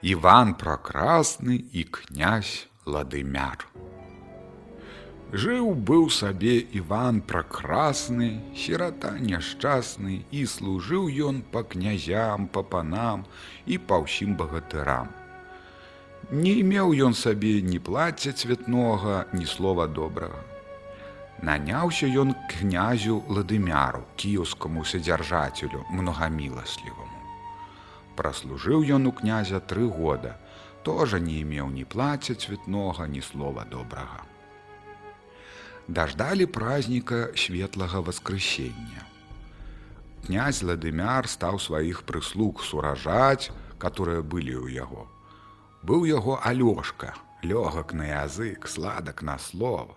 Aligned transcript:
Іван 0.00 0.54
Пракрасны 0.54 1.64
і 1.74 1.82
князь 1.90 2.68
Ладымяр. 2.86 3.66
Жыў 5.34 5.74
быў 5.74 6.06
сабе 6.14 6.62
Іван 6.70 7.18
пракрасны, 7.18 8.28
сірата 8.54 9.10
няшчасны 9.18 10.22
і 10.30 10.44
служыў 10.46 11.10
ён 11.10 11.42
па 11.50 11.64
князям, 11.66 12.46
па 12.46 12.62
панам 12.62 13.26
і 13.66 13.82
па 13.90 13.98
ўсім 14.06 14.38
багатырам. 14.38 15.10
Не 16.30 16.54
меў 16.62 16.94
ён 16.94 17.18
сабе 17.18 17.58
ні 17.58 17.82
плаця 17.82 18.30
цветнога, 18.30 19.26
ні 19.34 19.50
слова 19.50 19.90
добрага. 19.90 20.46
Наняўся 21.42 22.06
ён 22.06 22.38
к 22.38 22.54
князю 22.54 23.24
ладымяру, 23.26 24.06
кіўскаму 24.14 24.86
садзяржацелю 24.86 25.82
многаміласліваму. 25.90 27.17
Праслужыў 28.18 28.82
ён 28.98 29.06
у 29.06 29.12
князя 29.14 29.60
тры 29.60 29.86
года, 29.86 30.34
тоже 30.82 31.20
не 31.20 31.44
меў 31.46 31.70
ні 31.70 31.84
плаця 31.84 32.34
цветнога, 32.34 33.06
ні 33.06 33.20
слова 33.22 33.64
добрага. 33.64 34.24
Даждалі 35.88 36.46
праздніка 36.46 37.30
светлага 37.36 38.00
воскресення. 38.00 39.06
Князь 40.26 40.64
Ладымяр 40.66 41.28
стаў 41.30 41.60
сваіх 41.62 42.02
прыслуг 42.02 42.60
суражаць, 42.60 43.54
которые 43.78 44.22
былі 44.22 44.58
ў 44.66 44.74
яго. 44.74 45.06
Быў 45.86 46.04
яго 46.10 46.40
алёшка, 46.42 47.14
лёгак 47.46 47.94
на 47.94 48.26
язык, 48.26 48.66
сладак 48.66 49.22
на 49.22 49.38
слова. 49.38 49.94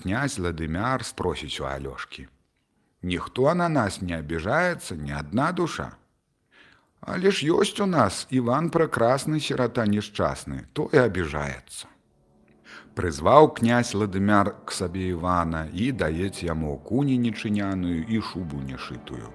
Князь 0.00 0.38
Ладымяр 0.40 1.04
спросіць 1.04 1.60
у 1.60 1.68
алёшкі: 1.68 2.26
«Ніхто 3.02 3.54
на 3.54 3.68
нас 3.68 4.00
не 4.00 4.16
абіжаецца 4.16 4.96
ні 4.96 5.12
адна 5.12 5.52
душа. 5.52 5.92
Але 7.06 7.30
ж 7.30 7.44
ёсць 7.52 7.80
у 7.84 7.86
нас 7.86 8.26
Іван 8.30 8.70
пракрасны 8.72 9.40
сірата 9.40 9.84
нешчасны, 9.84 10.64
то 10.72 10.88
і 10.92 11.04
абіжаецца. 11.04 11.92
Прызваў 12.96 13.48
князь 13.58 13.92
Ладымяр 13.92 14.54
к 14.64 14.72
сабе 14.72 15.10
Івана 15.12 15.66
і 15.72 15.90
даець 15.92 16.46
яму 16.46 16.76
куні 16.88 17.18
нечыняную 17.18 18.06
і 18.08 18.20
шубу 18.22 18.62
нешытую. 18.62 19.28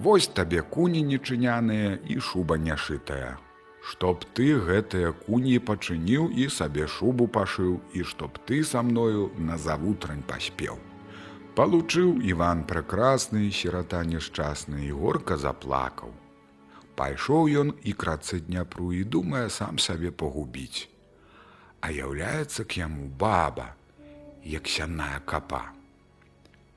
Вось 0.00 0.28
табе 0.28 0.62
куні 0.62 1.02
нечыняныя 1.04 1.98
і 2.00 2.18
шуба 2.20 2.56
няшытая. 2.56 3.36
Чтоб 3.82 4.24
ты 4.34 4.56
гэтыя 4.56 5.12
куні 5.12 5.58
пачыніў 5.58 6.30
і 6.32 6.48
сабе 6.48 6.86
шубу 6.86 7.28
пашыў 7.28 7.80
і 7.92 8.04
чтоб 8.04 8.38
ты 8.48 8.64
са 8.64 8.82
мною 8.82 9.30
на 9.38 9.58
завутрань 9.58 10.22
паспеў. 10.22 10.78
Палучыў 11.56 12.20
Іван 12.20 12.64
пракрасны, 12.64 13.50
сірата 13.50 14.04
няшчасны 14.04 14.86
і 14.86 14.92
горка 14.92 15.36
заплакаў. 15.36 16.14
Пайшоў 16.96 17.48
ён 17.60 17.72
і 17.84 17.92
крацы 17.92 18.40
дняпру 18.40 18.92
і 18.96 19.04
думае 19.04 19.48
сам 19.52 19.78
сабе 19.78 20.10
пагубіць. 20.10 20.88
А 21.84 21.92
яўляецца 21.92 22.64
к 22.64 22.80
яму 22.80 23.08
баба, 23.20 23.74
як 24.42 24.68
сяная 24.68 25.20
капа. 25.20 25.76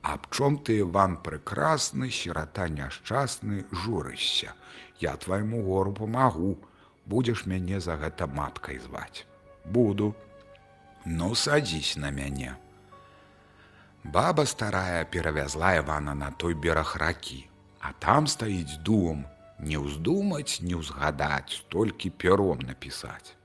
Аб 0.02 0.28
чом 0.30 0.58
ты 0.58 0.80
Іван 0.80 1.16
прекрасны, 1.16 2.10
сірата 2.10 2.68
няшчасны, 2.68 3.64
журышся. 3.72 4.54
Я 5.00 5.16
твайму 5.16 5.62
гору 5.64 5.92
памагу, 5.92 6.56
будзеш 7.06 7.46
мяне 7.46 7.80
за 7.80 7.96
гэта 7.96 8.26
маткай 8.26 8.78
зваць. 8.78 9.26
Буду. 9.64 10.14
Ну 11.04 11.34
садзісь 11.34 11.96
на 11.96 12.10
мяне. 12.10 12.56
Баба 14.04 14.44
старая 14.44 15.04
перавязла 15.04 15.76
Івана 15.76 16.14
на 16.14 16.30
той 16.30 16.54
бераг 16.54 16.96
ракі, 16.96 17.48
а 17.80 17.92
там 17.92 18.26
стаіць 18.26 18.80
дум, 18.84 19.24
не 19.62 19.78
ўздумаць, 19.78 20.60
не 20.60 20.74
ўзгадаць, 20.74 21.64
толькі 21.68 22.10
пером 22.10 22.64
напісаць. 22.64 23.36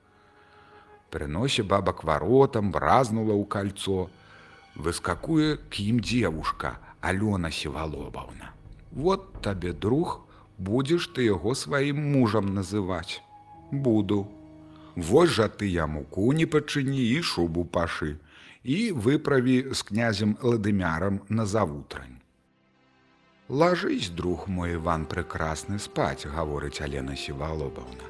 Прыносе 1.10 1.62
баба 1.62 1.92
к 1.92 2.04
варотам, 2.04 2.72
бразнула 2.72 3.36
ў 3.36 3.44
кольцо, 3.46 4.10
выскакуе 4.74 5.56
к 5.70 5.80
ім 5.80 6.00
девушка 6.00 6.78
Алёна 7.00 7.50
Севалобаўна. 7.50 8.52
Вот 8.92 9.40
табе 9.42 9.72
друг, 9.72 10.20
будзеш 10.58 11.08
ты 11.12 11.28
яго 11.28 11.54
сваім 11.54 12.00
мужам 12.00 12.54
называць. 12.54 13.20
Буду. 13.70 14.26
Вось 14.96 15.30
жа 15.30 15.48
ты 15.48 15.68
яму 15.68 16.04
куні 16.04 16.46
пачыні 16.46 17.02
і 17.12 17.22
шубу 17.22 17.64
пашы 17.64 18.16
і 18.64 18.92
выправі 18.92 19.56
з 19.72 19.82
князем 19.82 20.36
ладымярам 20.42 21.20
на 21.28 21.46
завутрань. 21.46 22.16
Лажысь, 23.48 24.08
друг 24.10 24.48
мой 24.48 24.72
Іван 24.74 25.06
прекрасны 25.06 25.78
спаць, 25.78 26.26
гаворыць 26.26 26.80
Алена 26.82 27.14
Севалобаўна, 27.14 28.06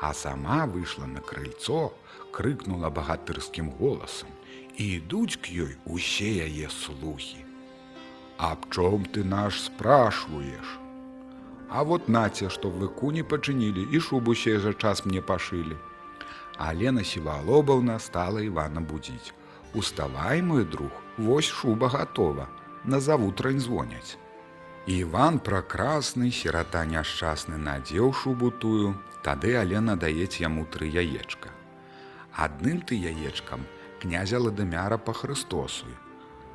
а 0.00 0.12
сама 0.12 0.66
выйшла 0.66 1.06
на 1.06 1.20
крыльцо, 1.20 1.94
крыкнула 2.34 2.90
багатырскім 2.90 3.70
голасам 3.78 4.34
і 4.74 4.98
ідуць 4.98 5.38
к 5.38 5.46
ёй 5.46 5.76
усе 5.86 6.42
яе 6.42 6.66
слухі. 6.66 7.38
Аб 8.36 8.66
чом 8.70 9.06
ты 9.06 9.22
наш 9.22 9.60
спрашваеш? 9.62 10.66
А 11.70 11.84
вот 11.84 12.08
наце, 12.08 12.50
што 12.50 12.66
вы 12.66 12.88
куні 12.88 13.22
пачынілі 13.22 13.86
і 13.94 14.00
шубу 14.00 14.34
сей 14.34 14.58
за 14.58 14.72
час 14.74 15.06
мне 15.06 15.22
пашылі. 15.22 15.78
Алена 16.58 17.04
Севалобаўна 17.04 18.00
стала 18.00 18.42
Івана 18.42 18.80
будзіць. 18.80 19.30
Уставай, 19.72 20.42
мой 20.42 20.64
друг, 20.64 20.90
вось 21.16 21.46
шуба 21.46 21.86
готова, 21.88 22.48
на 22.84 22.98
завутрань 22.98 23.60
звоняць. 23.60 24.18
Іван 24.86 25.38
пракрасны, 25.44 26.30
сірата 26.32 26.86
няшчасны 26.88 27.60
надзеў 27.60 28.14
шубу 28.16 28.48
тую, 28.50 28.96
тады 29.20 29.52
Алена 29.60 29.96
даець 29.96 30.40
яму 30.40 30.64
тры 30.64 30.88
яечка. 30.88 31.52
Адным 32.32 32.80
ты 32.80 32.96
яечкам 32.96 33.66
князя 34.00 34.40
ладымяра 34.40 34.96
па 34.96 35.12
Хрыстосу, 35.12 35.84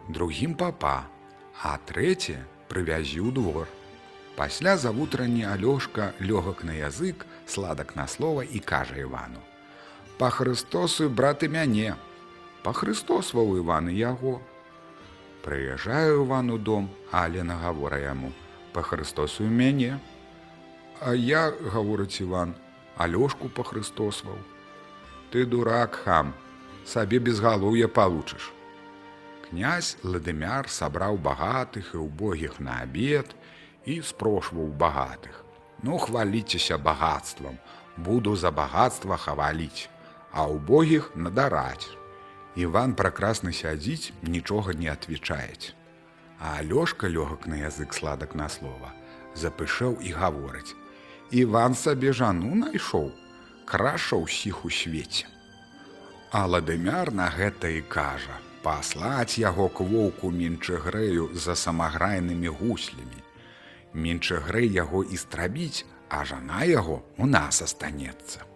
другім 0.09 0.55
папа, 0.57 1.05
а 1.61 1.77
трэце 1.85 2.41
прывязі 2.67 3.21
ў 3.21 3.29
двор. 3.29 3.69
Пасля 4.35 4.75
завутрані 4.75 5.45
Алёшка 5.45 6.17
лёгак 6.19 6.65
на 6.65 6.73
язык, 6.73 7.25
сладак 7.45 7.95
на 7.95 8.07
слова 8.07 8.43
і 8.43 8.59
кажа 8.59 8.97
Івану: 8.97 9.39
«Па 10.17 10.33
Хрыстосу 10.33 11.13
браты 11.13 11.47
мяне, 11.47 11.93
па 12.63 12.73
Хрыстосваў 12.73 13.61
Іваны 13.61 13.93
яго, 13.93 14.41
Прыязджаю 15.45 16.23
Іван 16.25 16.49
у 16.49 16.57
дом, 16.57 16.89
Алена 17.11 17.55
гавора 17.61 17.99
яму: 17.99 18.31
па 18.73 18.81
Хрыстосу 18.81 19.43
мяне. 19.45 19.99
А 20.99 21.13
я, 21.13 21.53
гаворыць 21.73 22.17
Іван, 22.21 22.55
Алёшку 22.97 23.49
па 23.53 23.61
Хрыстосваў. 23.61 24.39
Ты 25.29 25.45
дурак 25.45 26.01
хам, 26.01 26.33
сабе 26.83 27.19
без 27.19 27.39
галоўя 27.39 27.87
получыш. 27.87 28.49
Князь 29.45 29.97
Ладымяр 30.01 30.65
сабраў 30.65 31.21
багатых 31.21 31.93
і 31.93 32.01
убогіх 32.01 32.57
на 32.59 32.81
абед 32.81 33.35
і 33.85 34.01
спрошваў 34.01 34.73
багатых. 34.73 35.45
Ну 35.83 35.99
хваліцеся 36.01 36.77
багатствам, 36.77 37.59
буду 37.97 38.35
за 38.35 38.49
багатства 38.49 39.17
хаваліць, 39.17 39.89
а 40.31 40.47
убогіх 40.47 41.11
надараць. 41.15 41.85
Іван 42.55 42.95
пракрасна 42.95 43.51
сядзіць, 43.51 44.13
нічога 44.23 44.73
не 44.73 44.87
адвечаюць. 44.87 45.75
А 46.39 46.59
Алёшка 46.59 47.11
лёгак 47.11 47.47
на 47.47 47.59
язык 47.59 47.93
сладак 47.93 48.35
на 48.35 48.47
слова, 48.49 48.95
запышэў 49.35 49.99
і 49.99 50.11
гаворыць: 50.15 50.75
«Іван 51.43 51.75
сабе 51.75 52.13
жану 52.13 52.55
найшоў, 52.55 53.11
краша 53.65 54.15
ўсіх 54.15 54.63
у 54.65 54.69
свеце. 54.69 55.27
А 56.31 56.47
ладымяр 56.47 57.11
на 57.11 57.27
гэта 57.27 57.67
і 57.75 57.81
кажа: 57.81 58.39
паслаць 58.63 59.37
яго 59.37 59.67
к 59.69 59.83
воўку 59.83 60.31
менчыгрэю 60.31 61.29
за 61.35 61.55
самаграйнымі 61.59 62.47
гуслямі. 62.47 63.21
Менчыгрэй 63.93 64.67
яго 64.71 65.03
і 65.03 65.17
страбіць, 65.17 65.85
а 66.09 66.23
жана 66.25 66.63
яго 66.63 67.03
у 67.17 67.27
нас 67.27 67.61
астанецца. 67.61 68.54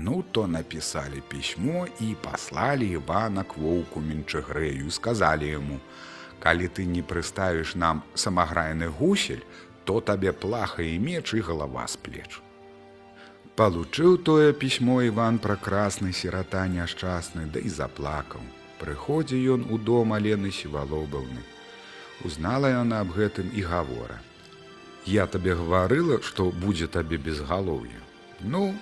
Ну 0.00 0.24
то 0.32 0.46
напісалі 0.46 1.22
пісьмо 1.28 1.86
і 2.00 2.14
паслалі 2.22 2.86
Івана 2.86 3.42
к 3.42 3.58
воўку 3.58 3.98
менчыгрэю, 3.98 4.90
сказалі 4.94 5.48
яму: 5.50 5.78
«Калі 6.44 6.68
ты 6.70 6.86
не 6.86 7.02
прыставіш 7.02 7.74
нам 7.74 8.02
самаграйны 8.14 8.86
гусель, 8.86 9.42
то 9.84 10.00
табе 10.00 10.32
плаха 10.32 10.82
і 10.82 10.98
меч 10.98 11.34
і 11.34 11.40
галава 11.40 11.86
з 11.88 11.96
плеч. 11.96 12.38
Палучыў 13.58 14.22
тое 14.22 14.52
пісьмо 14.52 15.02
Іван 15.02 15.42
пракрасны 15.42 16.12
сірата 16.12 16.62
няшчасны, 16.70 17.50
да 17.50 17.58
і 17.58 17.68
заплакаў. 17.68 18.44
Прыходзі 18.78 19.34
ён 19.54 19.66
у 19.66 19.78
дом 19.78 20.14
Алены 20.14 20.54
сівалобаўны. 20.54 21.42
Узнала 22.22 22.70
яна 22.70 23.02
аб 23.02 23.10
гэтым 23.18 23.50
і 23.50 23.66
гавора. 23.66 24.22
Я 25.06 25.26
табе 25.26 25.58
гаварыла, 25.58 26.22
што 26.22 26.54
будзе 26.54 26.86
табе 26.86 27.18
безгалоўе. 27.18 27.98
Ну, 28.46 28.78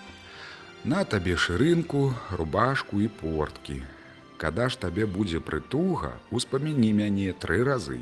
На 0.86 1.02
табе 1.02 1.34
шырынку, 1.34 2.14
рубашку 2.30 3.00
і 3.02 3.08
порткі. 3.10 3.82
Када 4.38 4.68
ж 4.70 4.78
табе 4.78 5.06
будзе 5.14 5.40
прытуга, 5.42 6.12
успамяні 6.30 6.90
мяне 6.94 7.32
тры 7.44 7.56
разы. 7.66 7.98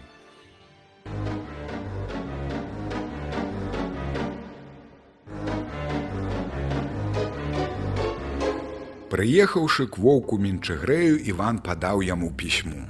Прыехаўшы 9.15 9.89
к 9.89 9.97
воўку 9.97 10.37
мінчыгрэю 10.37 11.17
Іван 11.33 11.65
падаў 11.65 12.05
яму 12.05 12.31
пісьму. 12.37 12.85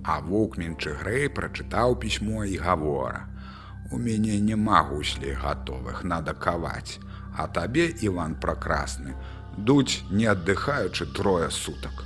А 0.00 0.16
воўк 0.24 0.56
мінчыгрэй 0.56 1.28
прачытаў 1.28 2.00
пісьмо 2.00 2.48
і 2.48 2.56
гавора: 2.56 3.28
«У 3.92 4.00
мяне 4.00 4.40
няма 4.40 4.80
гуслей 4.88 5.36
гатовых 5.36 6.04
надо 6.08 6.32
каваць, 6.32 6.96
а 7.36 7.46
табе 7.46 7.86
Іван 8.00 8.34
пракрасны, 8.34 9.14
дуть 9.56 10.04
не 10.10 10.26
аддыхаючы 10.26 11.06
трое 11.06 11.50
сутак. 11.50 12.04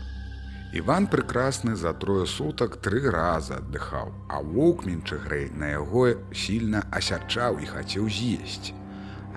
Іван 0.75 1.07
прекрасны 1.07 1.77
за 1.77 1.93
трое 1.95 2.27
сутак 2.27 2.77
тры 2.83 2.99
раза 3.11 3.61
аддыхаў, 3.63 4.11
а 4.29 4.43
воўк 4.43 4.83
мінчыгрэй 4.89 5.53
на 5.55 5.71
яго 5.71 6.19
сильно 6.35 6.83
асячаў 6.91 7.63
і 7.63 7.71
хацеў 7.71 8.11
з'есць. 8.11 8.75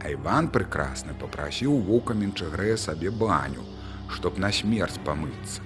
А 0.02 0.10
Іван 0.10 0.50
прекрасны 0.50 1.14
попрасіў 1.14 1.78
воўка 1.86 2.18
мінчыгрэя 2.18 2.78
сабе 2.78 3.12
баню, 3.12 3.62
чтоб 4.10 4.42
на 4.42 4.52
смерць 4.52 4.98
памыцца. 5.06 5.62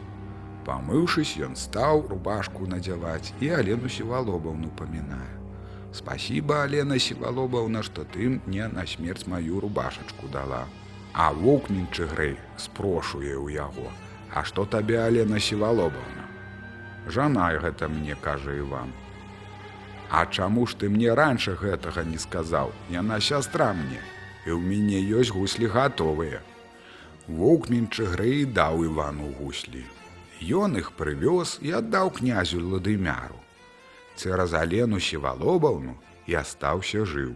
Памыўшись, 0.67 1.37
ён 1.39 1.55
стаў 1.55 2.07
рубашку 2.09 2.67
надзяваць 2.67 3.33
і 3.39 3.55
Алену 3.55 3.89
сівалобаўну 3.89 4.75
памінае. 4.75 5.40
Спасибо, 5.93 6.63
Алена 6.63 6.99
Сівалобаўна, 6.99 7.83
што 7.83 8.05
ты 8.05 8.39
мне 8.45 8.67
на 8.67 8.87
смерць 8.87 9.27
маю 9.27 9.59
рубашачку 9.59 10.27
дала. 10.31 10.67
А 11.13 11.33
воўк 11.33 11.67
мінчыгрэй 11.69 12.37
спрошуе 12.57 13.35
ў 13.35 13.59
яго, 13.59 13.91
А 14.33 14.45
што 14.47 14.65
табе 14.65 14.95
Алена 15.03 15.39
Сівалобаўна? 15.39 16.23
Жанай 17.07 17.57
гэта 17.59 17.89
мне 17.89 18.15
кажа 18.15 18.55
Іван. 18.55 18.93
А 20.09 20.25
чаму 20.25 20.67
ж 20.67 20.75
ты 20.79 20.89
мне 20.89 21.13
раньше 21.13 21.55
гэтага 21.59 22.03
не 22.07 22.17
сказаў? 22.17 22.71
Яна 22.89 23.19
сястра 23.19 23.73
мне, 23.73 23.99
і 24.47 24.55
ў 24.55 24.59
мяне 24.63 25.03
ёсць 25.19 25.35
гуслі 25.35 25.67
гатовыя. 25.67 26.39
Воўк 27.27 27.67
мінчыгрэй 27.67 28.47
даў 28.47 28.87
Івану 28.87 29.35
гуслі. 29.35 29.83
Ён 30.39 30.79
іх 30.79 30.95
прывёз 30.95 31.59
і 31.59 31.75
аддаў 31.83 32.15
князю 32.15 32.63
ладымяру. 32.63 33.35
Цераз 34.21 34.53
Алену 34.53 34.99
Сівалобаўну 35.01 35.95
і 36.29 36.37
астаўся 36.37 37.01
жыў. 37.09 37.33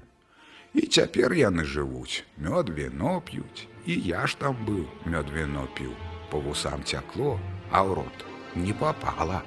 І 0.77 0.85
цяпер 0.85 1.33
яны 1.33 1.65
жывуць, 1.65 2.21
мёд 2.37 2.69
віно 2.69 3.17
п'юць, 3.25 3.65
і 3.89 3.97
я 4.05 4.27
ж 4.29 4.37
там 4.37 4.53
быў, 4.67 4.85
мёд 5.09 5.33
віно 5.33 5.65
піў. 5.73 5.97
По 6.29 6.37
вусам 6.45 6.85
цякло, 6.85 7.39
а 7.73 7.81
ў 7.81 7.97
рот 7.97 8.17
не 8.53 8.77
попала. 8.77 9.41